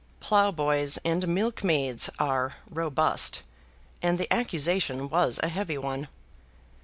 [0.19, 3.43] Ploughboys and milkmaids are robust,
[4.01, 6.07] and the accusation was a heavy one.